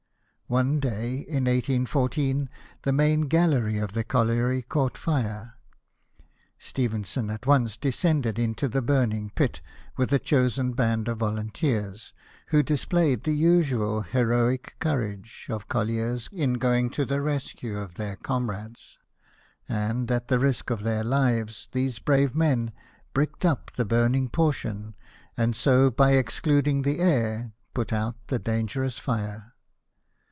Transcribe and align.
One 0.47 0.81
day, 0.81 1.13
in 1.13 1.45
1814, 1.45 2.49
the 2.81 2.91
main 2.91 3.21
gallery 3.29 3.77
of 3.77 3.93
the 3.93 4.03
colliery 4.03 4.61
caught 4.63 4.97
fire. 4.97 5.53
Stephenson 6.59 7.29
at 7.29 7.45
once 7.45 7.77
descended 7.77 8.37
into 8.37 8.67
the 8.67 8.81
burning 8.81 9.29
pit, 9.33 9.61
with 9.95 10.11
a 10.11 10.19
chosen 10.19 10.73
band 10.73 11.07
of 11.07 11.19
volunteers, 11.19 12.13
who 12.47 12.63
displayed 12.63 13.23
the 13.23 13.31
usual 13.31 14.01
heroic 14.01 14.75
courage 14.81 15.47
of 15.49 15.69
colliers 15.69 16.27
in 16.33 16.55
going 16.55 16.89
to 16.89 17.05
the 17.05 17.21
rescue 17.21 17.77
of 17.77 17.93
their 17.93 18.17
comrades; 18.17 18.99
and, 19.69 20.11
at 20.11 20.27
the 20.27 20.37
risk 20.37 20.69
of 20.69 20.83
their 20.83 21.05
lives, 21.05 21.69
these 21.71 21.99
brave 21.99 22.35
men 22.35 22.73
bricked 23.13 23.45
up 23.45 23.71
the 23.77 23.85
burning 23.85 24.27
portion, 24.27 24.95
and 25.37 25.55
so, 25.55 25.89
by 25.89 26.11
excluding 26.15 26.81
the 26.81 26.99
air, 26.99 27.53
put 27.73 27.93
out 27.93 28.17
the 28.27 28.37
dangerous 28.37 28.99
fire. 28.99 29.47